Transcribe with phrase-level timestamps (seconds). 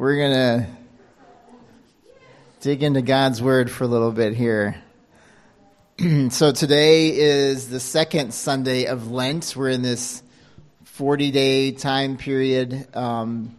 [0.00, 0.66] we're going to
[2.60, 4.82] dig into God's Word for a little bit here.
[6.30, 9.54] so today is the second Sunday of Lent.
[9.54, 10.22] We're in this
[10.84, 13.58] 40 day time period um,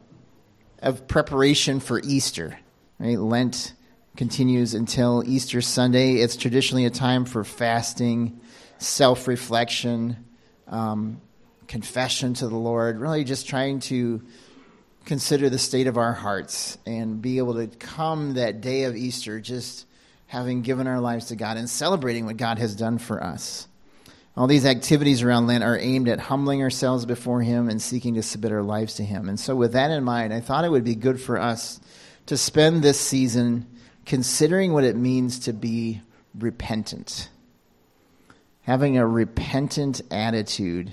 [0.82, 2.58] of preparation for Easter.
[2.98, 3.20] Right?
[3.20, 3.74] Lent
[4.18, 6.16] continues until Easter Sunday.
[6.16, 8.42] It's traditionally a time for fasting,
[8.80, 10.26] self reflection,
[10.68, 11.22] um,
[11.68, 14.24] confession to the Lord, really just trying to
[15.06, 19.40] consider the state of our hearts and be able to come that day of Easter
[19.40, 19.86] just
[20.28, 23.68] having given our lives to God and celebrating what God has done for us.
[24.38, 28.24] All these activities around Lent are aimed at humbling ourselves before Him and seeking to
[28.24, 29.28] submit our lives to Him.
[29.28, 31.82] And so, with that in mind, I thought it would be good for us
[32.28, 33.68] to spend this season
[34.06, 36.02] considering what it means to be
[36.34, 37.30] repentant.
[38.62, 40.92] Having a repentant attitude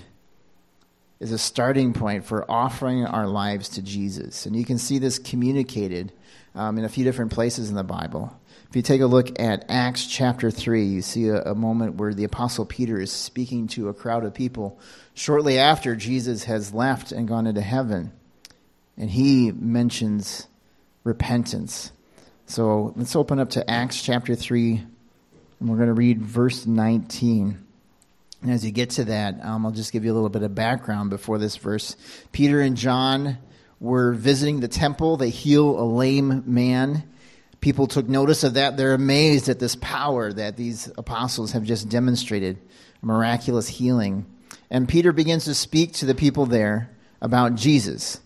[1.19, 4.45] is a starting point for offering our lives to Jesus.
[4.45, 6.13] And you can see this communicated
[6.55, 8.33] um, in a few different places in the Bible.
[8.69, 12.13] If you take a look at Acts chapter 3, you see a, a, moment where
[12.13, 14.79] the Apostle Peter is speaking to a crowd of people
[15.13, 18.11] shortly after Jesus has left and gone into heaven.
[18.95, 20.47] And he mentions
[21.03, 21.91] repentance.
[22.45, 24.83] So let's open up to Acts chapter 3,
[25.59, 27.65] and we're going to read verse 19.
[28.41, 30.55] And as you get to that, um, I'll just give you a little bit of
[30.55, 31.95] background before this verse.
[32.31, 33.37] Peter and John
[33.79, 35.17] were visiting the temple.
[35.17, 37.03] They heal a lame man.
[37.59, 38.77] People took notice of that.
[38.77, 42.57] They're amazed at this power that these apostles have just demonstrated
[43.01, 44.25] miraculous healing.
[44.69, 46.89] And Peter begins to speak to the people there
[47.21, 48.21] about Jesus.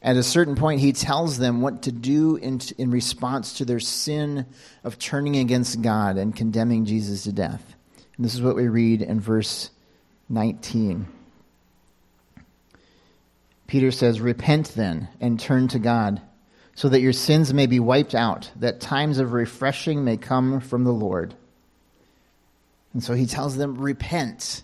[0.00, 3.80] At a certain point, he tells them what to do in, in response to their
[3.80, 4.46] sin
[4.84, 7.75] of turning against God and condemning Jesus to death.
[8.16, 9.70] And this is what we read in verse
[10.28, 11.06] 19.
[13.66, 16.22] Peter says, Repent then and turn to God,
[16.74, 20.84] so that your sins may be wiped out, that times of refreshing may come from
[20.84, 21.34] the Lord.
[22.92, 24.62] And so he tells them, Repent.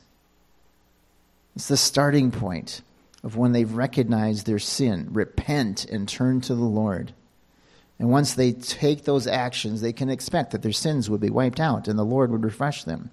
[1.54, 2.80] It's the starting point
[3.22, 5.08] of when they've recognized their sin.
[5.12, 7.12] Repent and turn to the Lord.
[7.98, 11.60] And once they take those actions, they can expect that their sins would be wiped
[11.60, 13.10] out and the Lord would refresh them.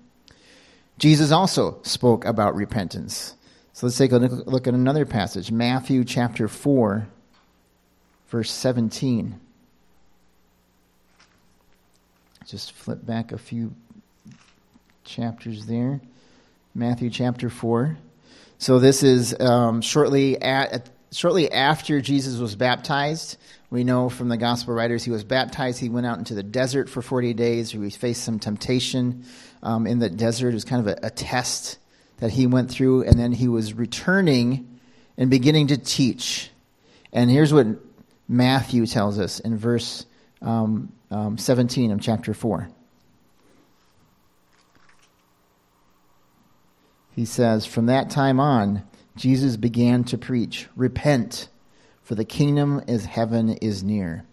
[0.99, 3.33] Jesus also spoke about repentance.
[3.71, 7.07] So let's take a look at another passage Matthew chapter 4,
[8.27, 9.39] verse 17.
[12.45, 13.73] Just flip back a few
[15.05, 16.01] chapters there.
[16.75, 17.97] Matthew chapter 4.
[18.57, 23.37] So this is um, shortly at, shortly after Jesus was baptized.
[23.69, 25.79] We know from the gospel writers he was baptized.
[25.79, 27.71] He went out into the desert for 40 days.
[27.71, 29.25] He faced some temptation
[29.61, 30.49] um, in the desert.
[30.49, 31.77] It was kind of a, a test
[32.17, 34.79] that he went through, and then he was returning
[35.17, 36.49] and beginning to teach.
[37.13, 37.67] And here's what
[38.27, 40.05] Matthew tells us in verse
[40.41, 42.69] um, um, 17 of chapter 4.
[47.11, 48.83] He says, From that time on,
[49.15, 51.49] Jesus began to preach, Repent,
[52.09, 54.25] for the kingdom of heaven is near.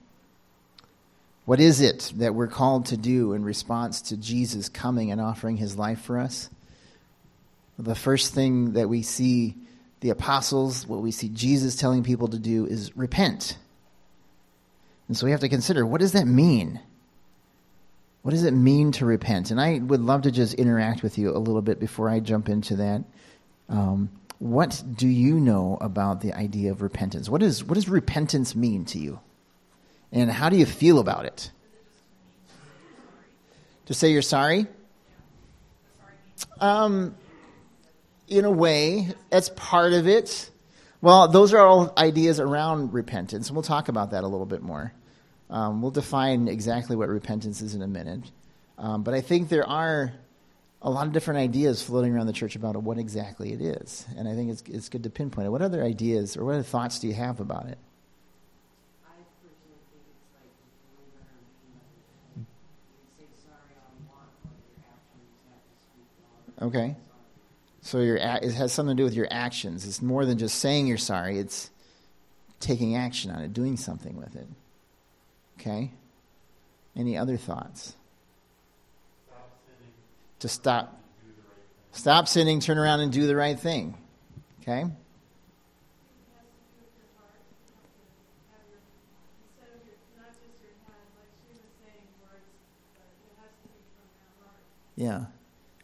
[1.44, 5.59] What is it that we're called to do in response to Jesus coming and offering
[5.59, 6.48] his life for us?
[7.78, 9.56] The first thing that we see
[10.00, 13.59] the apostles, what we see Jesus telling people to do is repent.
[15.09, 16.81] And so we have to consider what does that mean?
[18.22, 19.50] What does it mean to repent?
[19.50, 22.48] And I would love to just interact with you a little bit before I jump
[22.48, 23.04] into that.
[23.69, 27.28] Um, what do you know about the idea of repentance?
[27.28, 29.20] What, is, what does repentance mean to you?
[30.12, 31.50] And how do you feel about it?
[33.86, 34.66] To say you're sorry?
[36.60, 37.14] Um,
[38.28, 40.50] in a way, that's part of it.
[41.00, 44.62] Well, those are all ideas around repentance, and we'll talk about that a little bit
[44.62, 44.92] more.
[45.48, 48.22] Um, we'll define exactly what repentance is in a minute.
[48.78, 50.12] Um, but I think there are
[50.86, 54.06] a lot of different ideas floating around the church about what exactly it is.
[54.16, 55.50] And I think it's, it's good to pinpoint it.
[55.50, 57.77] What other ideas or what other thoughts do you have about it?
[66.62, 66.97] Okay.
[67.82, 69.84] So your it has something to do with your actions.
[69.84, 71.39] It's more than just saying you're sorry.
[71.39, 71.68] It's
[72.60, 74.47] taking action on it, doing something with it.
[75.60, 75.91] Okay.
[76.94, 77.94] Any other thoughts?
[80.41, 81.00] To stop.
[81.92, 82.60] Stop sinning.
[82.60, 83.97] Turn around and do the right thing.
[84.60, 84.84] Okay.
[94.97, 95.27] Yeah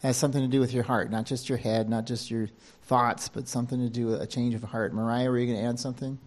[0.03, 2.49] has something to do with your heart, not just your head, not just your
[2.83, 4.93] thoughts, but something to do with a change of heart.
[4.93, 6.19] Mariah, were you going to add something?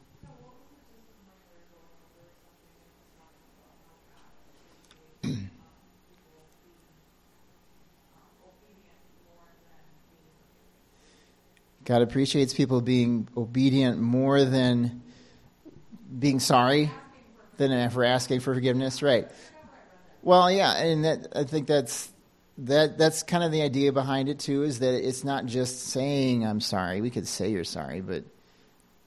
[11.85, 15.01] God appreciates people being obedient more than
[16.17, 16.91] being sorry
[17.57, 19.01] than for asking for forgiveness.
[19.01, 19.29] Right.
[20.21, 22.11] Well, yeah, and that, I think that's
[22.57, 26.45] that that's kind of the idea behind it too is that it's not just saying
[26.45, 28.23] i'm sorry we could say you're sorry but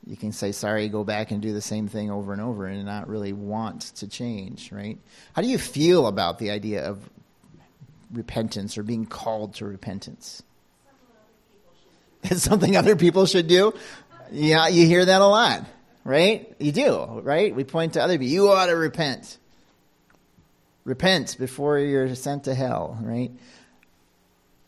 [0.06, 2.84] you can say sorry go back and do the same thing over and over and
[2.84, 4.98] not really want to change right
[5.32, 7.08] how do you feel about the idea of
[8.12, 10.42] repentance or being called to repentance
[12.24, 13.74] it's something other people should do.
[14.30, 15.64] Yeah you hear that a lot
[16.08, 16.54] right?
[16.58, 17.54] You do right?
[17.54, 18.28] We point to other people.
[18.28, 19.36] You ought to repent.
[20.84, 23.30] Repent before you're sent to hell, right?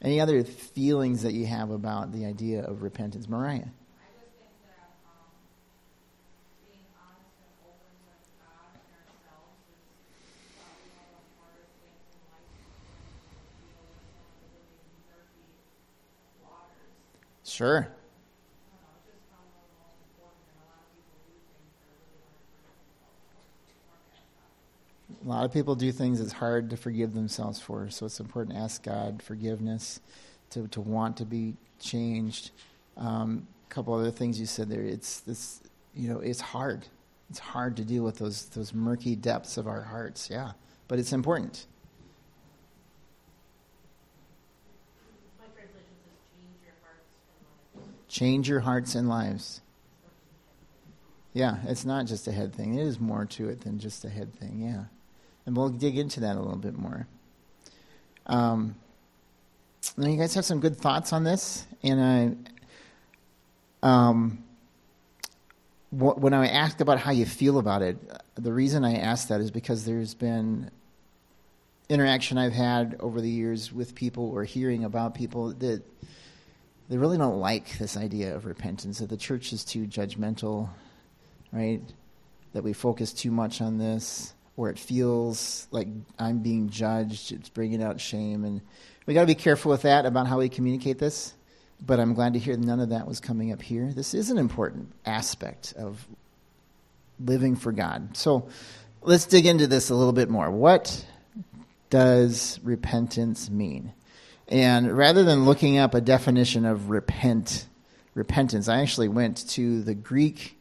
[0.02, 3.69] Any other feelings that you have about the idea of repentance, Mariah?
[17.50, 17.88] Sure.
[25.23, 27.91] a lot of people do things it's hard to forgive themselves for.
[27.91, 30.00] So it's important to ask God forgiveness,
[30.50, 32.52] to, to want to be changed.
[32.97, 34.81] Um, a couple other things you said there.
[34.81, 35.61] It's this,
[35.94, 36.87] you know, it's hard.
[37.29, 40.31] It's hard to deal with those those murky depths of our hearts.
[40.31, 40.53] Yeah,
[40.88, 41.67] but it's important.
[48.11, 49.61] Change your hearts and lives.
[51.33, 52.75] Yeah, it's not just a head thing.
[52.75, 54.61] It is more to it than just a head thing.
[54.61, 54.87] Yeah.
[55.47, 57.07] And we'll dig into that a little bit more.
[58.27, 58.75] Um,
[59.97, 62.45] you guys have some good thoughts on this, and
[63.85, 64.43] I, um,
[65.93, 67.97] when I asked about how you feel about it,
[68.35, 70.73] the reason I asked that is because there's been
[71.89, 75.83] interaction I've had over the years with people or hearing about people that
[76.91, 78.99] they really don't like this idea of repentance.
[78.99, 80.69] That the church is too judgmental,
[81.53, 81.81] right?
[82.53, 85.87] That we focus too much on this where it feels like
[86.19, 87.33] I'm being judged.
[87.33, 88.45] It's bringing out shame.
[88.45, 88.61] And
[89.07, 91.33] we got to be careful with that about how we communicate this.
[91.81, 93.91] But I'm glad to hear none of that was coming up here.
[93.93, 96.07] This is an important aspect of
[97.25, 98.17] living for God.
[98.17, 98.49] So
[99.01, 100.51] let's dig into this a little bit more.
[100.51, 101.07] What
[101.89, 103.95] does repentance mean?
[104.50, 107.67] And rather than looking up a definition of repent,
[108.14, 110.58] repentance, I actually went to the Greek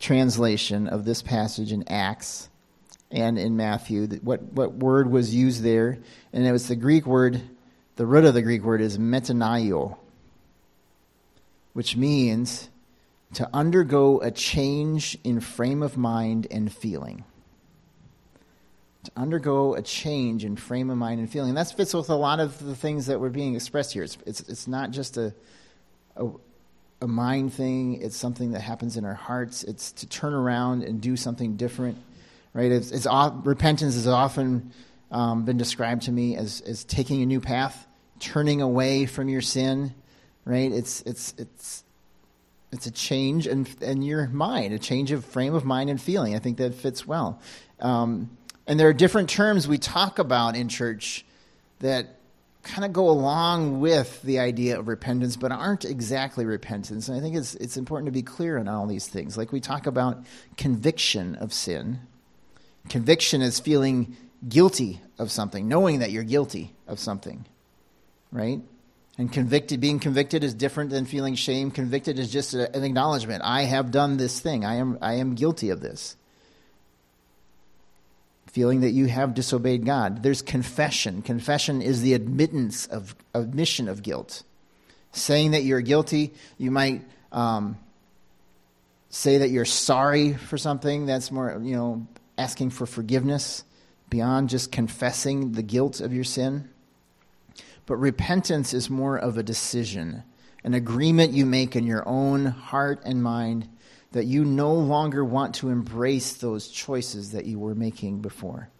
[0.00, 2.48] translation of this passage in Acts
[3.10, 4.06] and in Matthew.
[4.22, 5.98] What, what word was used there?
[6.32, 7.42] And it was the Greek word,
[7.96, 9.98] the root of the Greek word is metanoeo,
[11.74, 12.70] which means
[13.34, 17.24] to undergo a change in frame of mind and feeling.
[19.04, 21.50] To undergo a change in frame of mind and feeling.
[21.50, 24.02] And that fits with a lot of the things that were being expressed here.
[24.02, 25.32] It's, it's, it's not just a,
[26.16, 26.28] a,
[27.02, 29.62] a mind thing, it's something that happens in our hearts.
[29.62, 31.96] It's to turn around and do something different
[32.52, 32.72] right?
[32.72, 33.06] It's, it's
[33.44, 34.72] repentance has often
[35.10, 37.86] um, been described to me as, as taking a new path,
[38.18, 39.94] turning away from your sin,
[40.44, 40.70] right?
[40.72, 41.84] It's, it's, it's,
[42.72, 46.34] it's a change in, in your mind, a change of frame of mind and feeling.
[46.34, 47.40] I think that fits well.
[47.80, 48.36] Um,
[48.68, 51.24] and there are different terms we talk about in church
[51.80, 52.14] that
[52.62, 57.08] kind of go along with the idea of repentance, but aren't exactly repentance.
[57.08, 59.36] And I think it's, it's important to be clear on all these things.
[59.36, 60.24] Like we talk about
[60.56, 62.00] conviction of sin,
[62.88, 64.16] Conviction is feeling
[64.48, 67.44] guilty of something, knowing that you're guilty of something,
[68.32, 68.60] right?
[69.18, 71.70] And convicted, being convicted is different than feeling shame.
[71.70, 73.42] Convicted is just an acknowledgement.
[73.44, 74.64] I have done this thing.
[74.64, 76.16] I am, I am guilty of this.
[78.58, 80.24] Feeling that you have disobeyed God.
[80.24, 81.22] There's confession.
[81.22, 84.42] Confession is the admittance of admission of guilt.
[85.12, 87.78] Saying that you're guilty, you might um,
[89.10, 91.06] say that you're sorry for something.
[91.06, 93.62] That's more, you know, asking for forgiveness
[94.10, 96.68] beyond just confessing the guilt of your sin.
[97.86, 100.24] But repentance is more of a decision,
[100.64, 103.68] an agreement you make in your own heart and mind
[104.12, 108.70] that you no longer want to embrace those choices that you were making before.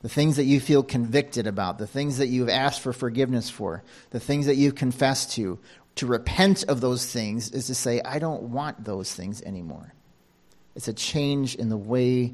[0.00, 3.84] The things that you feel convicted about, the things that you've asked for forgiveness for,
[4.10, 5.60] the things that you've confessed to,
[5.96, 9.94] to repent of those things is to say, I don't want those things anymore.
[10.74, 12.32] It's a change in the way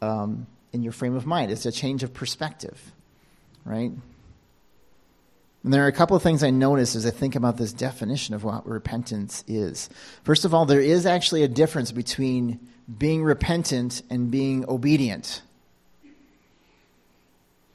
[0.00, 1.50] um, in your frame of mind.
[1.50, 2.80] It's a change of perspective,
[3.64, 3.90] right?
[5.64, 8.34] And there are a couple of things I notice as I think about this definition
[8.34, 9.88] of what repentance is.
[10.24, 12.58] First of all, there is actually a difference between
[12.98, 15.42] being repentant and being obedient.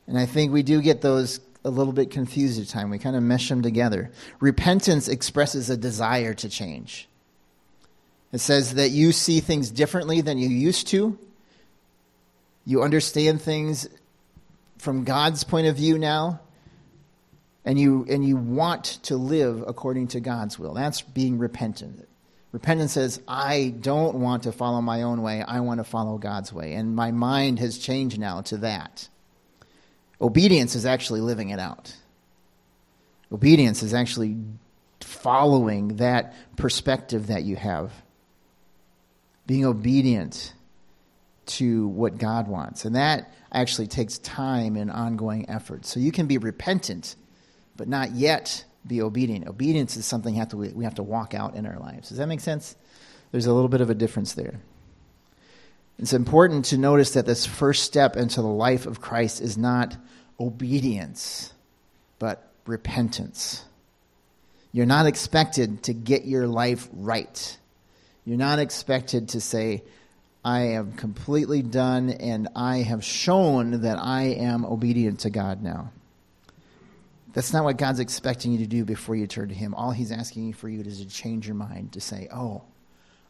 [0.05, 2.89] And I think we do get those a little bit confused at time.
[2.89, 4.11] We kind of mesh them together.
[4.39, 7.07] Repentance expresses a desire to change.
[8.31, 11.17] It says that you see things differently than you used to.
[12.65, 13.87] You understand things
[14.77, 16.41] from God's point of view now.
[17.67, 20.73] And you, and you want to live according to God's will.
[20.73, 22.07] That's being repentant.
[22.53, 25.43] Repentance says, I don't want to follow my own way.
[25.45, 26.75] I want to follow God's way.
[26.75, 29.09] And my mind has changed now to that.
[30.21, 31.93] Obedience is actually living it out.
[33.33, 34.37] Obedience is actually
[35.01, 37.91] following that perspective that you have.
[39.45, 40.53] Being obedient
[41.47, 42.85] to what God wants.
[42.85, 45.85] And that actually takes time and ongoing effort.
[45.85, 47.17] So you can be repentant,
[47.77, 49.47] but not yet be obedient.
[49.47, 52.09] Obedience is something have to, we have to walk out in our lives.
[52.09, 52.75] Does that make sense?
[53.31, 54.59] There's a little bit of a difference there.
[55.99, 59.95] It's important to notice that this first step into the life of Christ is not
[60.39, 61.53] obedience,
[62.19, 63.63] but repentance.
[64.71, 67.57] You're not expected to get your life right.
[68.25, 69.83] You're not expected to say,
[70.45, 75.91] I am completely done and I have shown that I am obedient to God now.
[77.37, 79.75] That's not what God's expecting you to do before you turn to Him.
[79.75, 82.63] All He's asking for you is to change your mind, to say, Oh,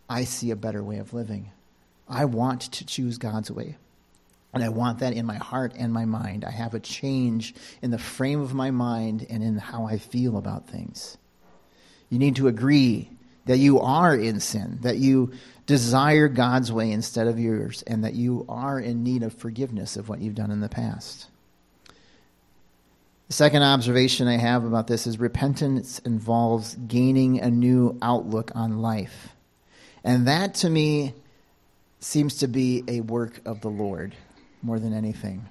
[0.07, 1.51] I see a better way of living.
[2.07, 3.75] I want to choose God's way.
[4.53, 6.45] And I want that in my heart and my mind.
[6.45, 10.37] I have a change in the frame of my mind and in how I feel
[10.37, 11.17] about things.
[12.09, 13.09] You need to agree
[13.43, 15.33] that you are in sin, that you
[15.65, 20.07] desire God's way instead of yours, and that you are in need of forgiveness of
[20.07, 21.27] what you've done in the past.
[23.27, 28.81] The second observation I have about this is repentance involves gaining a new outlook on
[28.81, 29.33] life.
[30.03, 31.13] And that to me
[31.99, 34.15] seems to be a work of the Lord
[34.61, 35.45] more than anything.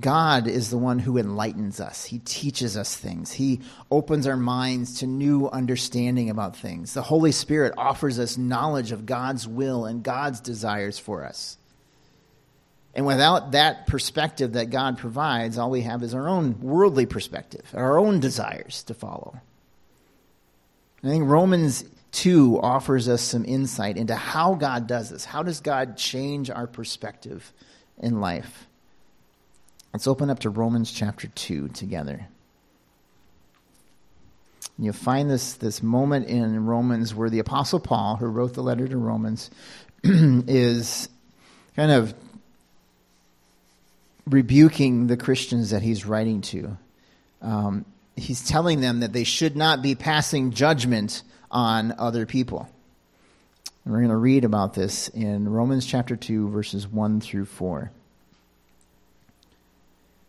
[0.00, 2.04] God is the one who enlightens us.
[2.04, 3.32] He teaches us things.
[3.32, 6.94] He opens our minds to new understanding about things.
[6.94, 11.58] The Holy Spirit offers us knowledge of God's will and God's desires for us.
[12.94, 17.64] And without that perspective that God provides, all we have is our own worldly perspective,
[17.72, 19.40] our own desires to follow.
[21.02, 25.24] I think Romans 2 offers us some insight into how God does this.
[25.24, 27.52] How does God change our perspective
[27.98, 28.66] in life?
[29.92, 32.26] Let's open up to Romans chapter 2 together.
[34.76, 38.62] And you'll find this, this moment in Romans where the Apostle Paul, who wrote the
[38.62, 39.50] letter to Romans,
[40.04, 41.08] is
[41.74, 42.14] kind of
[44.26, 46.76] rebuking the Christians that he's writing to.
[47.40, 47.84] Um,
[48.16, 52.68] he's telling them that they should not be passing judgment on other people.
[53.84, 57.90] And we're going to read about this in Romans chapter 2, verses 1 through 4.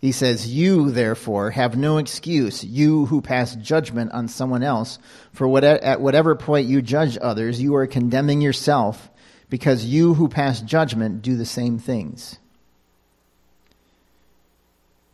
[0.02, 5.00] He says, You, therefore, have no excuse, you who pass judgment on someone else.
[5.32, 9.10] For what, at whatever point you judge others, you are condemning yourself,
[9.50, 12.38] because you who pass judgment do the same things.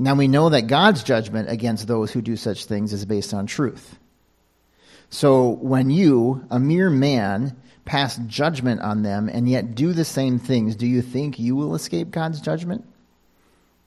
[0.02, 3.46] Now we know that God's judgment against those who do such things is based on
[3.46, 4.00] truth.
[5.10, 10.40] So when you, a mere man, pass judgment on them and yet do the same
[10.40, 12.86] things, do you think you will escape God's judgment?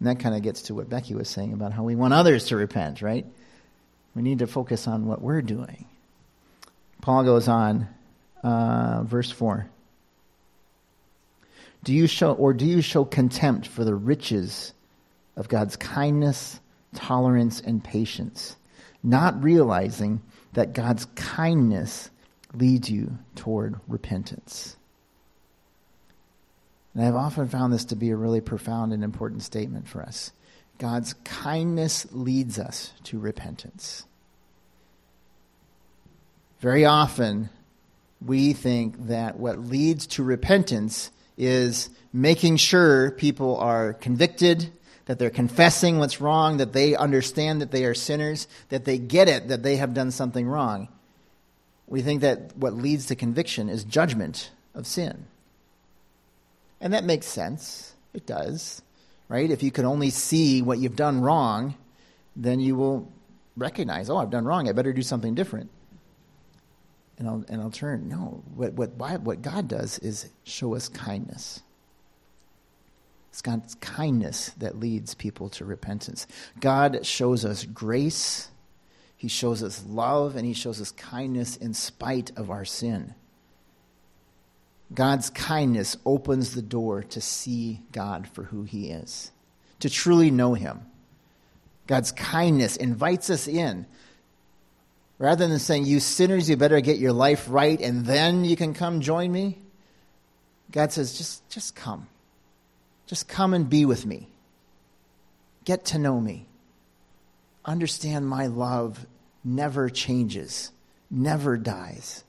[0.00, 2.46] And that kind of gets to what Becky was saying about how we want others
[2.46, 3.24] to repent, right?
[4.14, 5.86] We need to focus on what we're doing.
[7.00, 7.88] Paul goes on,
[8.42, 9.66] uh, verse 4.
[11.84, 14.72] Do you show, or do you show contempt for the riches
[15.36, 16.60] of God's kindness,
[16.94, 18.56] tolerance, and patience,
[19.02, 20.22] not realizing
[20.52, 22.10] that God's kindness
[22.54, 24.76] leads you toward repentance?
[26.94, 30.32] And I've often found this to be a really profound and important statement for us.
[30.78, 34.04] God's kindness leads us to repentance.
[36.60, 37.48] Very often,
[38.24, 44.70] we think that what leads to repentance is making sure people are convicted,
[45.06, 49.28] that they're confessing what's wrong, that they understand that they are sinners, that they get
[49.28, 50.88] it, that they have done something wrong.
[51.86, 55.26] We think that what leads to conviction is judgment of sin.
[56.80, 57.94] And that makes sense.
[58.14, 58.82] It does,
[59.28, 59.50] right?
[59.50, 61.74] If you can only see what you've done wrong,
[62.36, 63.10] then you will
[63.56, 64.68] recognize, oh, I've done wrong.
[64.68, 65.70] I better do something different.
[67.18, 68.08] And I'll, and I'll turn.
[68.08, 68.90] No, what, what,
[69.22, 71.60] what God does is show us kindness.
[73.32, 76.26] It's God's kindness that leads people to repentance.
[76.60, 78.50] God shows us grace,
[79.16, 83.14] He shows us love, and He shows us kindness in spite of our sin.
[84.94, 89.30] God's kindness opens the door to see God for who he is,
[89.80, 90.82] to truly know him.
[91.86, 93.86] God's kindness invites us in.
[95.18, 98.74] Rather than saying, You sinners, you better get your life right and then you can
[98.74, 99.58] come join me,
[100.70, 102.08] God says, Just, just come.
[103.06, 104.28] Just come and be with me.
[105.64, 106.46] Get to know me.
[107.64, 109.06] Understand my love
[109.44, 110.70] never changes,
[111.10, 112.24] never dies.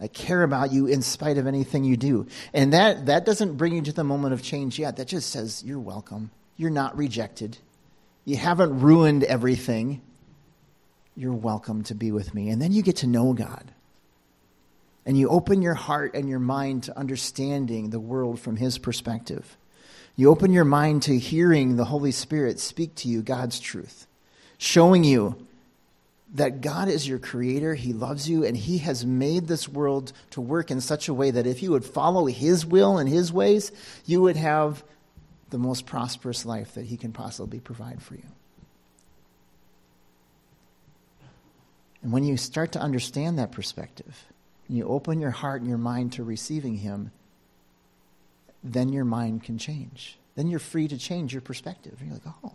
[0.00, 2.26] I care about you in spite of anything you do.
[2.54, 4.96] And that, that doesn't bring you to the moment of change yet.
[4.96, 6.30] That just says, You're welcome.
[6.56, 7.58] You're not rejected.
[8.24, 10.00] You haven't ruined everything.
[11.16, 12.48] You're welcome to be with me.
[12.48, 13.72] And then you get to know God.
[15.04, 19.56] And you open your heart and your mind to understanding the world from His perspective.
[20.20, 24.06] You open your mind to hearing the Holy Spirit speak to you God's truth,
[24.58, 25.46] showing you
[26.34, 30.42] that God is your creator, He loves you, and He has made this world to
[30.42, 33.72] work in such a way that if you would follow His will and His ways,
[34.04, 34.84] you would have
[35.48, 38.28] the most prosperous life that He can possibly provide for you.
[42.02, 44.26] And when you start to understand that perspective,
[44.68, 47.10] and you open your heart and your mind to receiving Him,
[48.62, 50.18] then your mind can change.
[50.34, 51.96] Then you're free to change your perspective.
[51.98, 52.54] And you're like, oh,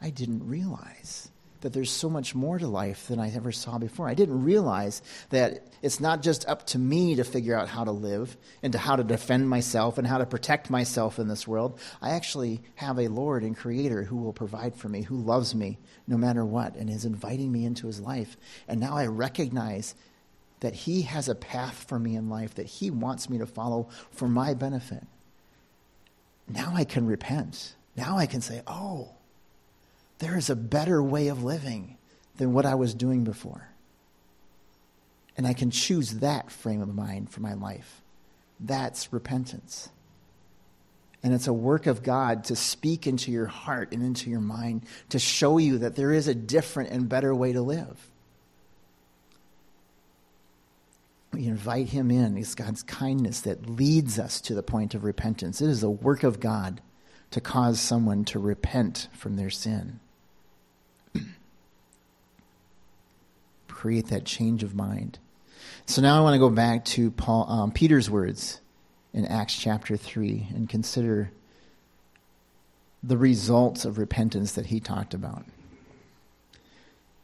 [0.00, 1.30] I didn't realize
[1.62, 4.08] that there's so much more to life than I ever saw before.
[4.08, 5.00] I didn't realize
[5.30, 8.78] that it's not just up to me to figure out how to live and to
[8.78, 11.78] how to defend myself and how to protect myself in this world.
[12.00, 15.78] I actually have a Lord and Creator who will provide for me, who loves me
[16.06, 18.36] no matter what, and is inviting me into his life.
[18.66, 19.94] And now I recognize
[20.62, 23.88] that he has a path for me in life that he wants me to follow
[24.12, 25.02] for my benefit.
[26.48, 27.74] Now I can repent.
[27.96, 29.10] Now I can say, oh,
[30.20, 31.98] there is a better way of living
[32.36, 33.70] than what I was doing before.
[35.36, 38.00] And I can choose that frame of mind for my life.
[38.60, 39.88] That's repentance.
[41.24, 44.84] And it's a work of God to speak into your heart and into your mind
[45.08, 48.11] to show you that there is a different and better way to live.
[51.32, 52.36] We invite Him in.
[52.36, 55.60] It's God's kindness that leads us to the point of repentance.
[55.62, 56.80] It is a work of God
[57.30, 60.00] to cause someone to repent from their sin.
[63.68, 65.18] create that change of mind.
[65.86, 68.60] So now I want to go back to Paul, um, Peter's words
[69.14, 71.32] in Acts chapter 3 and consider
[73.02, 75.44] the results of repentance that he talked about.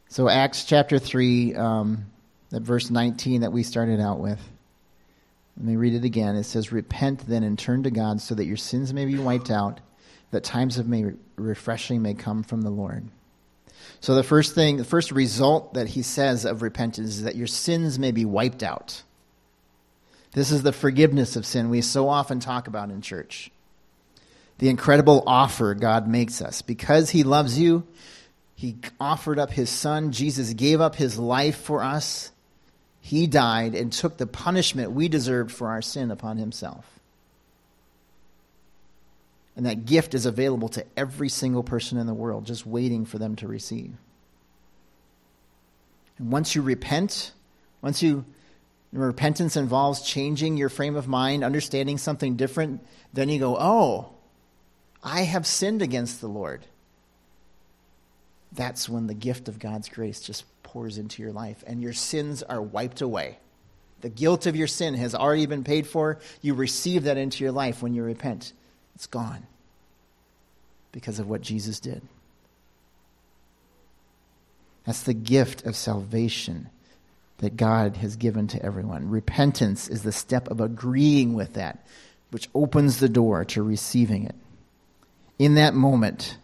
[0.09, 2.07] So, Acts chapter 3, um,
[2.51, 4.41] that verse 19 that we started out with.
[5.57, 6.37] Let me read it again.
[6.37, 9.51] It says, Repent then and turn to God so that your sins may be wiped
[9.51, 9.81] out,
[10.31, 13.09] that times of may, refreshing may come from the Lord.
[14.01, 17.47] So the first thing, the first result that he says of repentance is that your
[17.47, 19.03] sins may be wiped out.
[20.33, 23.51] This is the forgiveness of sin we so often talk about in church.
[24.59, 26.63] The incredible offer God makes us.
[26.63, 27.87] Because he loves you,
[28.55, 30.13] he offered up his son.
[30.13, 32.31] Jesus gave up his life for us.
[33.01, 36.85] He died and took the punishment we deserved for our sin upon himself.
[39.57, 43.19] And that gift is available to every single person in the world, just waiting for
[43.19, 43.93] them to receive.
[46.19, 47.33] And once you repent,
[47.83, 48.25] once you
[48.93, 54.11] repentance involves changing your frame of mind, understanding something different, then you go, "Oh,
[55.03, 56.67] I have sinned against the Lord."
[58.53, 62.43] That's when the gift of God's grace just pours into your life and your sins
[62.43, 63.39] are wiped away.
[64.03, 66.19] The guilt of your sin has already been paid for.
[66.41, 68.53] You receive that into your life when you repent.
[68.95, 69.47] It's gone
[70.93, 72.03] because of what Jesus did.
[74.85, 76.69] That's the gift of salvation
[77.39, 79.11] that God has given to everyone.
[79.11, 81.87] Repentance is the step of agreeing with that,
[82.31, 84.35] which opens the door to receiving it.
[85.39, 86.37] In that moment,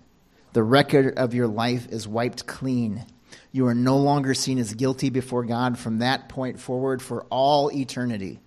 [0.55, 3.05] the record of your life is wiped clean.
[3.53, 7.73] You are no longer seen as guilty before God from that point forward for all
[7.73, 8.41] eternity.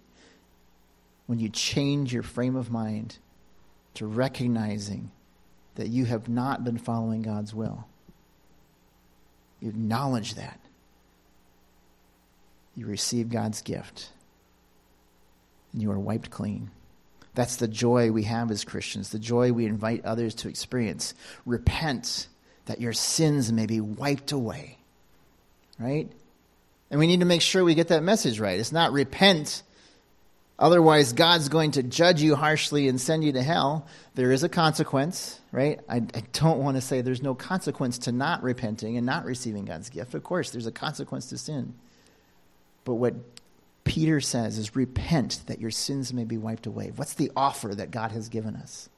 [1.25, 3.17] When you change your frame of mind
[3.95, 5.11] to recognizing
[5.75, 7.87] that you have not been following God's will.
[9.59, 10.59] You acknowledge that.
[12.75, 14.09] You receive God's gift.
[15.73, 16.71] And you are wiped clean.
[17.33, 21.13] That's the joy we have as Christians, the joy we invite others to experience.
[21.45, 22.27] Repent
[22.65, 24.76] that your sins may be wiped away.
[25.79, 26.11] Right?
[26.89, 28.59] And we need to make sure we get that message right.
[28.59, 29.63] It's not repent
[30.59, 33.85] Otherwise, God's going to judge you harshly and send you to hell.
[34.15, 35.79] There is a consequence, right?
[35.87, 39.65] I, I, don't want to say there's no consequence to not repenting and not receiving
[39.65, 40.15] God's gift.
[40.15, 41.75] Of course, there's a consequence to sin.
[42.85, 43.13] But what
[43.83, 46.91] Peter says is repent that your sins may be wiped away.
[46.95, 48.89] What's the offer that God has given us?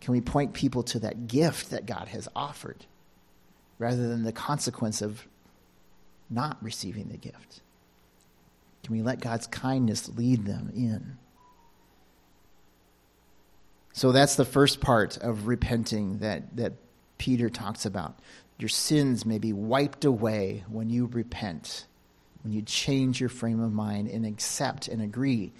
[0.00, 2.86] Can we point people to that gift that God has offered?
[3.78, 5.26] rather than the consequence of
[6.30, 7.60] not receiving the gift?
[8.82, 11.18] Can we let God's kindness lead them in?
[13.92, 16.74] So that's the first part of repenting that, that
[17.18, 18.18] Peter talks about.
[18.58, 21.86] Your sins may be wiped away when you repent,
[22.42, 25.52] when you change your frame of mind and accept and agree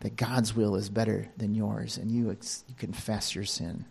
[0.00, 3.86] that God's will is better than yours and you, ex- you confess your sin.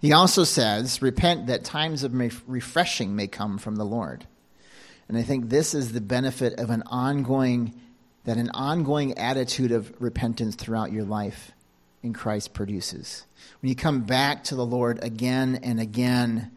[0.00, 2.14] He also says, Repent that times of
[2.48, 4.26] refreshing may come from the Lord.
[5.08, 7.74] And I think this is the benefit of an ongoing
[8.24, 11.52] that an ongoing attitude of repentance throughout your life
[12.02, 13.24] in Christ produces.
[13.60, 16.50] When you come back to the Lord again and again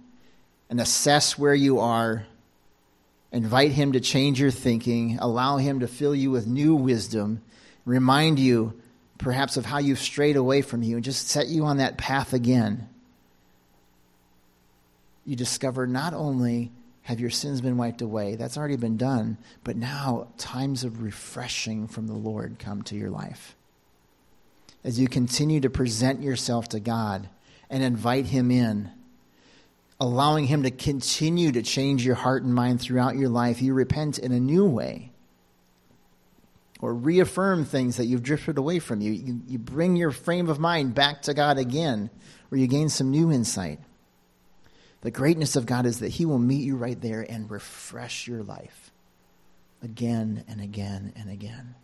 [0.70, 2.26] and assess where you are,
[3.32, 7.42] invite Him to change your thinking, allow Him to fill you with new wisdom,
[7.86, 8.80] remind you
[9.18, 12.34] perhaps of how you've strayed away from you, and just set you on that path
[12.34, 12.90] again.
[15.26, 16.72] You discover not only
[17.04, 18.36] have your sins been wiped away?
[18.36, 19.38] That's already been done.
[19.64, 23.56] But now times of refreshing from the Lord come to your life.
[24.84, 27.30] As you continue to present yourself to God
[27.70, 28.90] and invite Him in,
[30.00, 34.20] allowing Him to continue to change your heart and mind throughout your life, you repent
[34.20, 35.12] in a new way.
[36.82, 39.00] Or reaffirm things that you've drifted away from.
[39.00, 42.10] You, you, you bring your frame of mind back to God again,
[42.52, 43.80] or you gain some new insight.
[45.04, 48.42] The greatness of God is that He will meet you right there and refresh your
[48.42, 48.90] life
[49.84, 51.76] again and again and again.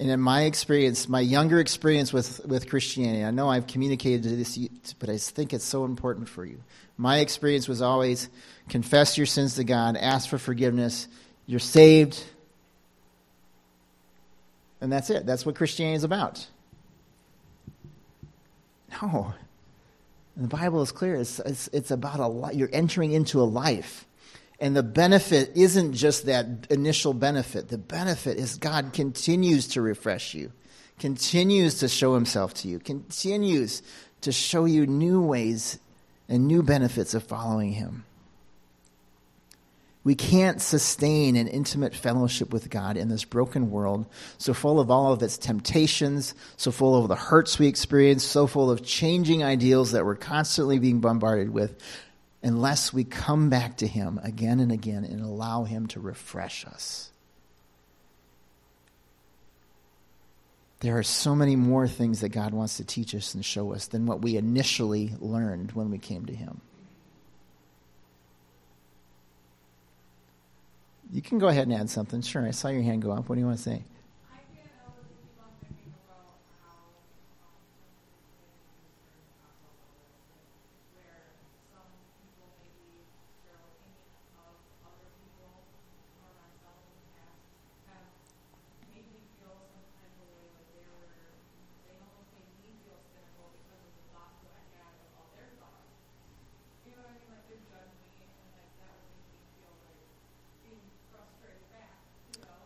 [0.00, 4.56] And in my experience, my younger experience with, with Christianity, I know I've communicated this,
[4.98, 6.58] but I think it's so important for you.
[6.96, 8.30] My experience was always
[8.70, 11.06] confess your sins to God, ask for forgiveness,
[11.46, 12.24] you're saved,
[14.80, 15.26] and that's it.
[15.26, 16.46] That's what Christianity is about.
[19.02, 19.34] No.
[20.38, 21.16] The Bible is clear.
[21.16, 22.54] It's, it's, it's about a life.
[22.54, 24.06] You're entering into a life.
[24.60, 27.68] And the benefit isn't just that initial benefit.
[27.68, 30.52] The benefit is God continues to refresh you,
[30.98, 33.82] continues to show himself to you, continues
[34.20, 35.78] to show you new ways
[36.28, 38.04] and new benefits of following him.
[40.08, 44.06] We can't sustain an intimate fellowship with God in this broken world,
[44.38, 48.46] so full of all of its temptations, so full of the hurts we experience, so
[48.46, 51.78] full of changing ideals that we're constantly being bombarded with,
[52.42, 57.10] unless we come back to Him again and again and allow Him to refresh us.
[60.80, 63.88] There are so many more things that God wants to teach us and show us
[63.88, 66.62] than what we initially learned when we came to Him.
[71.10, 72.20] You can go ahead and add something.
[72.20, 73.28] Sure, I saw your hand go up.
[73.28, 73.82] What do you want to say?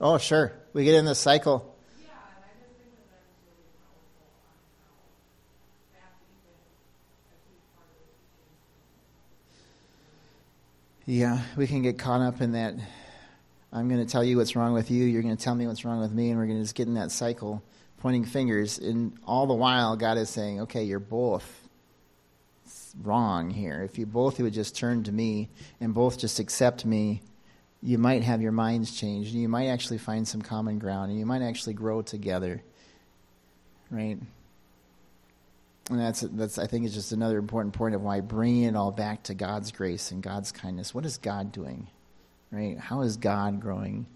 [0.05, 0.53] Oh, sure.
[0.73, 1.69] We get in this cycle.
[11.07, 12.75] Yeah, we can get caught up in that.
[13.73, 15.05] I'm going to tell you what's wrong with you.
[15.05, 16.89] You're going to tell me what's wrong with me, and we're going to just get
[16.89, 17.63] in that cycle,
[17.99, 18.79] pointing fingers.
[18.79, 21.69] And all the while, God is saying, "Okay, you're both
[23.03, 23.83] wrong here.
[23.83, 25.49] If you both would just turn to me
[25.81, 27.23] and both just accept me,
[27.83, 31.19] you might have your minds changed, and you might actually find some common ground, and
[31.19, 32.63] you might actually grow together,
[33.91, 34.19] right?
[35.91, 38.93] And that's that's I think is just another important point of why bringing it all
[38.93, 40.95] back to God's grace and God's kindness.
[40.95, 41.89] What is God doing,
[42.53, 42.79] right?
[42.79, 44.07] How is God growing?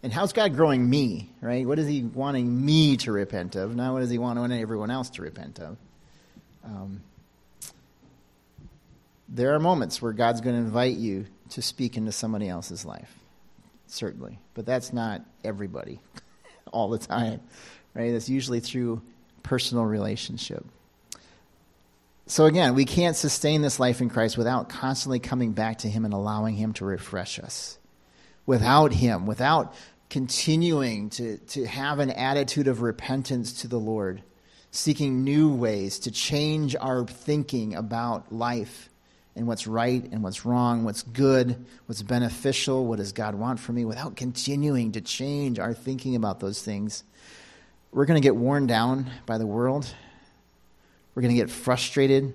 [0.00, 1.66] And how's God growing me, right?
[1.66, 3.74] What is He wanting me to repent of?
[3.74, 5.76] Not what does He want everyone else to repent of?
[6.64, 7.02] Um,
[9.28, 13.12] there are moments where God's going to invite you to speak into somebody else's life,
[13.86, 14.38] certainly.
[14.54, 16.00] But that's not everybody
[16.72, 17.40] all the time,
[17.94, 18.12] right?
[18.12, 19.02] That's usually through
[19.42, 20.64] personal relationship.
[22.26, 26.04] So again, we can't sustain this life in Christ without constantly coming back to Him
[26.04, 27.78] and allowing Him to refresh us.
[28.44, 29.74] Without Him, without
[30.10, 34.22] continuing to, to have an attitude of repentance to the Lord,
[34.70, 38.87] seeking new ways to change our thinking about life
[39.38, 43.72] and what's right and what's wrong, what's good, what's beneficial, what does God want for
[43.72, 47.04] me, without continuing to change our thinking about those things,
[47.92, 49.90] we're going to get worn down by the world.
[51.14, 52.34] We're going to get frustrated.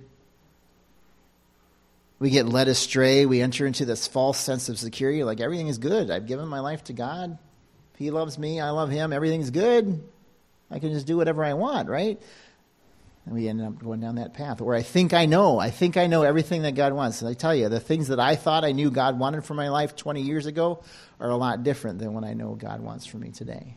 [2.20, 3.26] We get led astray.
[3.26, 6.10] We enter into this false sense of security like everything is good.
[6.10, 7.38] I've given my life to God.
[7.98, 8.60] He loves me.
[8.60, 9.14] I love him.
[9.14, 10.04] Everything's good.
[10.72, 12.20] I can just do whatever I want, right?
[13.26, 14.60] And we end up going down that path.
[14.60, 15.58] where I think I know.
[15.58, 17.22] I think I know everything that God wants.
[17.22, 19.70] And I tell you, the things that I thought I knew God wanted for my
[19.70, 20.84] life 20 years ago
[21.20, 23.76] are a lot different than what I know God wants for me today.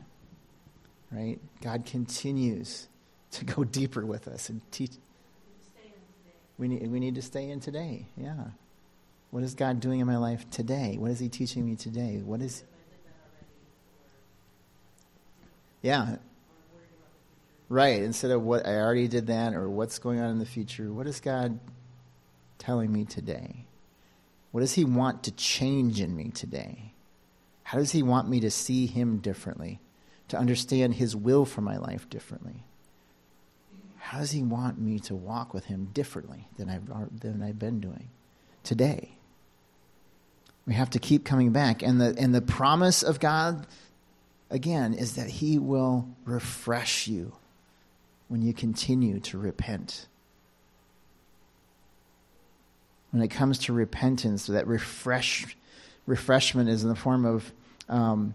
[1.13, 1.39] Right?
[1.63, 2.89] God continues
[3.33, 4.93] to go deeper with us and teach.
[6.59, 8.07] We need, we need to stay in today.
[8.17, 8.45] Yeah.
[9.31, 10.97] What is God doing in my life today?
[10.99, 12.23] What is He teaching me today?
[12.25, 12.65] What is.
[15.83, 16.17] Yeah.
[17.69, 18.03] Right.
[18.03, 21.07] Instead of what I already did that or what's going on in the future, what
[21.07, 21.59] is God
[22.59, 23.67] telling me today?
[24.53, 26.93] What does He want to change in me today?
[27.65, 29.81] How does He want me to see Him differently?
[30.29, 32.65] To understand His will for my life differently?
[33.99, 37.81] How does He want me to walk with Him differently than I've, than I've been
[37.81, 38.09] doing
[38.63, 39.19] today?
[40.67, 41.83] We have to keep coming back.
[41.83, 43.67] And the, and the promise of God,
[44.51, 47.33] again, is that He will refresh you
[48.29, 50.07] when you continue to repent.
[53.11, 55.57] When it comes to repentance, that refresh,
[56.07, 57.53] refreshment is in the form of
[57.89, 58.35] um,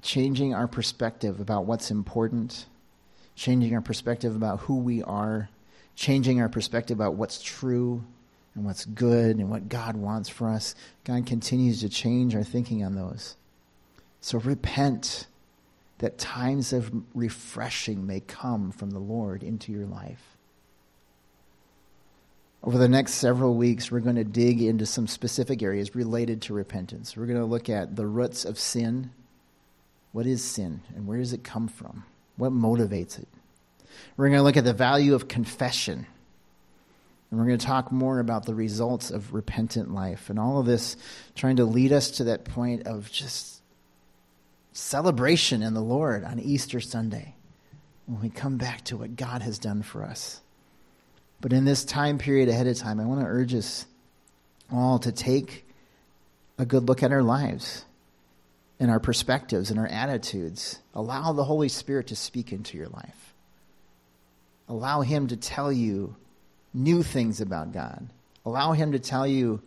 [0.00, 2.66] changing our perspective about what's important,
[3.34, 5.48] changing our perspective about who we are,
[5.96, 8.02] changing our perspective about what's true
[8.54, 10.74] and what's good and what God wants for us.
[11.04, 13.36] God continues to change our thinking on those.
[14.20, 15.26] So repent
[15.98, 20.36] that times of refreshing may come from the Lord into your life.
[22.64, 26.54] Over the next several weeks, we're going to dig into some specific areas related to
[26.54, 27.16] repentance.
[27.16, 29.10] We're going to look at the roots of sin.
[30.12, 32.04] What is sin and where does it come from?
[32.36, 33.28] What motivates it?
[34.16, 36.06] We're going to look at the value of confession.
[37.30, 40.66] And we're going to talk more about the results of repentant life and all of
[40.66, 40.96] this
[41.34, 43.61] trying to lead us to that point of just
[44.72, 47.34] celebration in the Lord on Easter Sunday
[48.06, 50.40] when we come back to what God has done for us.
[51.40, 53.86] But in this time period ahead of time, I want to urge us
[54.70, 55.66] all to take
[56.58, 57.84] a good look at our lives
[58.78, 60.78] and our perspectives and our attitudes.
[60.94, 63.34] Allow the Holy Spirit to speak into your life.
[64.68, 66.16] Allow Him to tell you
[66.72, 68.08] new things about God.
[68.46, 69.60] Allow Him to tell you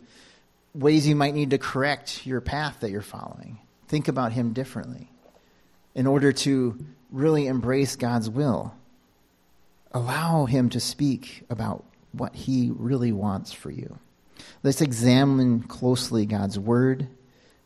[0.74, 5.10] ways you might need to correct your path that you're following think about Him differently
[5.94, 6.78] in order to
[7.10, 8.74] really embrace God's will.
[9.92, 13.98] Allow Him to speak about what He really wants for you.
[14.62, 17.08] Let's examine closely God's Word,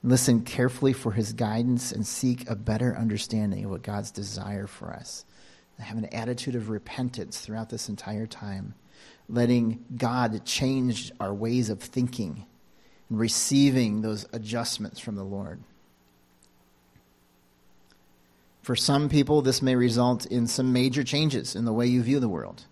[0.02, 4.92] listen carefully for His guidance, and seek a better understanding of what God's desire for
[4.92, 5.24] us.
[5.78, 8.74] have an attitude of repentance throughout this entire time,
[9.28, 12.44] letting God change our ways of thinking
[13.09, 15.62] and receiving those adjustments from the Lord.
[18.70, 22.20] For some people, this may result in some major changes in the way you view
[22.20, 22.62] the world.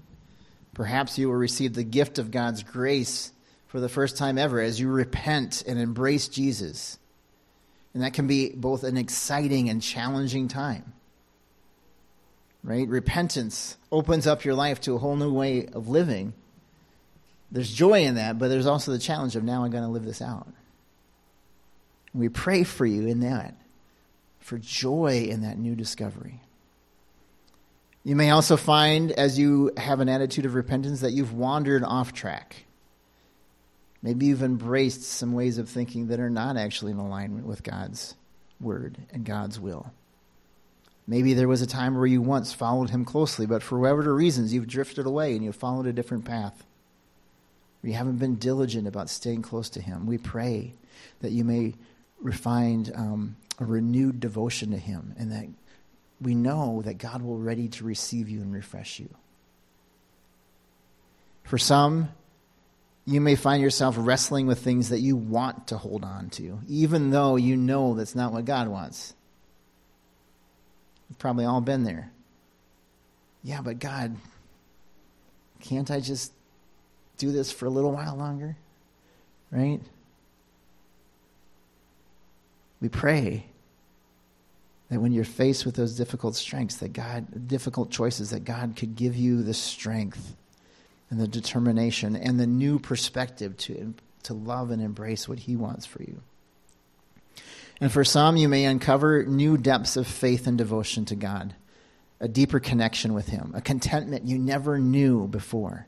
[0.72, 3.32] Perhaps you will receive the gift of God's grace
[3.66, 7.00] for the first time ever as you repent and embrace Jesus.
[7.94, 10.92] And that can be both an exciting and challenging time.
[12.62, 12.86] Right?
[12.86, 16.32] Repentance opens up your life to a whole new way of living.
[17.50, 20.04] There's joy in that, but there's also the challenge of now I'm going to live
[20.04, 20.46] this out.
[22.14, 23.56] We pray for you in that
[24.48, 26.40] for joy in that new discovery.
[28.02, 32.14] You may also find, as you have an attitude of repentance, that you've wandered off
[32.14, 32.64] track.
[34.02, 38.14] Maybe you've embraced some ways of thinking that are not actually in alignment with God's
[38.58, 39.92] word and God's will.
[41.06, 44.54] Maybe there was a time where you once followed him closely, but for whatever reasons,
[44.54, 46.64] you've drifted away and you've followed a different path.
[47.82, 50.06] You haven't been diligent about staying close to him.
[50.06, 50.72] We pray
[51.20, 51.74] that you may
[52.22, 55.46] refine um, a renewed devotion to Him, and that
[56.20, 59.08] we know that God will ready to receive you and refresh you.
[61.44, 62.10] For some,
[63.06, 67.10] you may find yourself wrestling with things that you want to hold on to, even
[67.10, 69.14] though you know that's not what God wants.
[71.08, 72.12] We've probably all been there.
[73.42, 74.16] Yeah, but God,
[75.60, 76.32] can't I just
[77.16, 78.56] do this for a little while longer?
[79.50, 79.80] Right?
[82.80, 83.46] We pray
[84.88, 88.96] that when you're faced with those difficult strengths, that God, difficult choices, that God could
[88.96, 90.36] give you the strength
[91.10, 95.86] and the determination and the new perspective to, to love and embrace what He wants
[95.86, 96.20] for you.
[97.80, 101.54] And for some, you may uncover new depths of faith and devotion to God,
[102.18, 105.86] a deeper connection with Him, a contentment you never knew before.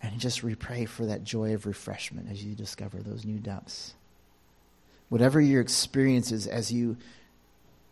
[0.00, 3.94] And just we pray for that joy of refreshment as you discover those new depths.
[5.08, 6.96] Whatever your experience is as you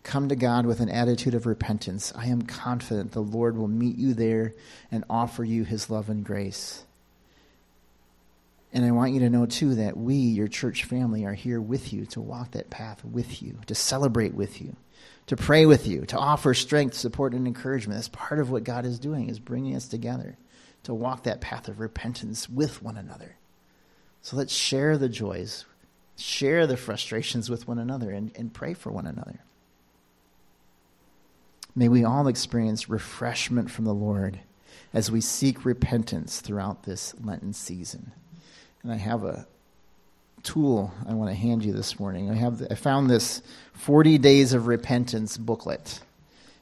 [0.03, 3.97] come to God with an attitude of repentance, I am confident the Lord will meet
[3.97, 4.55] you there
[4.91, 6.85] and offer you his love and grace.
[8.73, 11.93] And I want you to know, too, that we, your church family, are here with
[11.93, 14.77] you to walk that path with you, to celebrate with you,
[15.29, 17.97] to pray with you, to offer strength, support, and encouragement.
[17.97, 20.37] That's part of what God is doing, is bringing us together
[20.83, 23.37] to walk that path of repentance with one another.
[24.21, 25.65] So let's share the joys,
[26.17, 29.41] share the frustrations with one another, and, and pray for one another.
[31.75, 34.41] May we all experience refreshment from the Lord
[34.95, 38.13] as we seek repentance throughout this Lenten season.
[38.83, 39.47] And I have a
[40.43, 42.31] tool I want to hand you this morning.
[42.31, 43.43] I have I found this
[43.75, 46.01] 40 days of repentance booklet.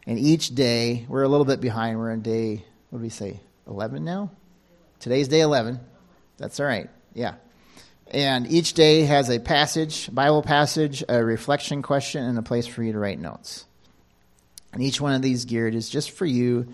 [0.06, 1.98] And each day, we're a little bit behind.
[1.98, 4.30] We're on day, what do we say, 11 now?
[5.00, 5.80] Today's day 11.
[6.38, 6.90] That's all right.
[7.14, 7.34] Yeah.
[8.10, 12.82] And each day has a passage, Bible passage, a reflection question, and a place for
[12.82, 13.64] you to write notes.
[14.72, 16.68] And each one of these geared is just for you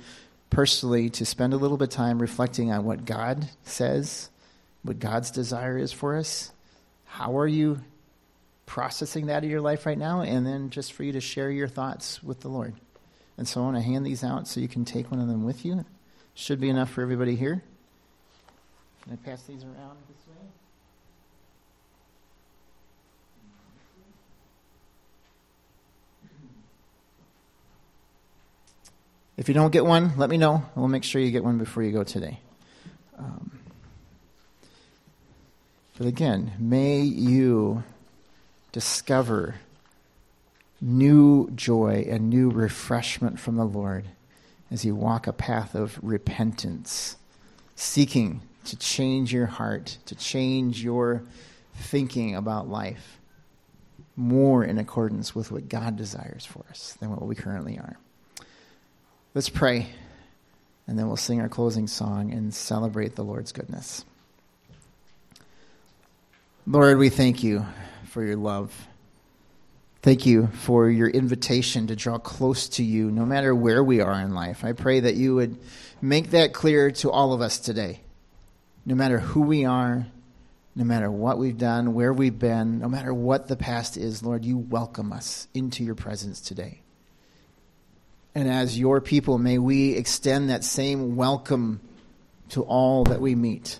[0.49, 4.29] personally to spend a little bit of time reflecting on what God says,
[4.83, 6.51] what God's desire is for us.
[7.05, 7.81] How are you
[8.66, 10.23] processing that in your life right now?
[10.23, 12.75] And then just for you to share your thoughts with the Lord.
[13.37, 15.45] And so I want to hand these out so you can take one of them
[15.45, 15.85] with you.
[16.35, 17.62] Should be enough for everybody here.
[19.03, 20.47] Can I pass these around this way?
[29.40, 30.64] If you don't get one, let me know.
[30.74, 32.40] We'll make sure you get one before you go today.
[33.18, 33.59] Um,
[35.96, 37.83] but again, may you
[38.70, 39.55] discover
[40.79, 44.05] new joy and new refreshment from the Lord
[44.70, 47.16] as you walk a path of repentance,
[47.74, 51.22] seeking to change your heart, to change your
[51.76, 53.18] thinking about life
[54.16, 57.96] more in accordance with what God desires for us than what we currently are.
[59.33, 59.87] Let's pray,
[60.88, 64.05] and then we'll sing our closing song and celebrate the Lord's goodness.
[66.66, 67.64] Lord, we thank you
[68.07, 68.75] for your love.
[70.03, 74.21] Thank you for your invitation to draw close to you no matter where we are
[74.21, 74.64] in life.
[74.64, 75.59] I pray that you would
[76.03, 78.01] make that clear to all of us today.
[78.85, 80.09] No matter who we are,
[80.75, 84.45] no matter what we've done, where we've been, no matter what the past is, Lord,
[84.45, 86.81] you welcome us into your presence today.
[88.35, 91.81] And as your people, may we extend that same welcome
[92.51, 93.79] to all that we meet.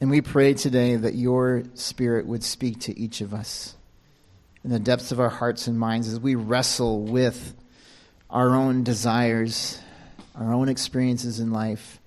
[0.00, 3.74] And we pray today that your spirit would speak to each of us
[4.64, 7.54] in the depths of our hearts and minds as we wrestle with
[8.30, 9.78] our own desires,
[10.34, 12.00] our own experiences in life.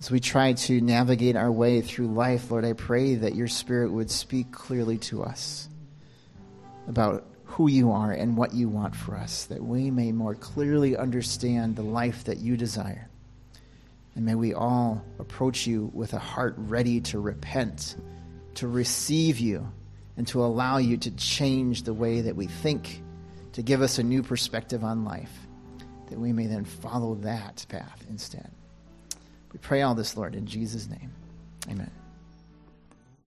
[0.00, 3.92] As we try to navigate our way through life, Lord, I pray that your spirit
[3.92, 5.68] would speak clearly to us
[6.88, 7.24] about
[7.58, 11.74] who you are and what you want for us, that we may more clearly understand
[11.74, 13.08] the life that you desire.
[14.14, 17.96] And may we all approach you with a heart ready to repent,
[18.54, 19.72] to receive you,
[20.16, 23.02] and to allow you to change the way that we think,
[23.54, 25.32] to give us a new perspective on life,
[26.10, 28.52] that we may then follow that path instead.
[29.52, 31.10] We pray all this, Lord, in Jesus' name.
[31.68, 31.90] Amen.